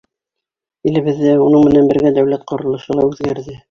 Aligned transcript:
Илебеҙ 0.93 1.21
ҙә, 1.27 1.37
уның 1.45 1.69
менән 1.69 1.93
бергә 1.95 2.17
дәүләт 2.19 2.51
ҡоролошо 2.55 3.01
ла 3.03 3.11
үҙгәрҙе. 3.13 3.59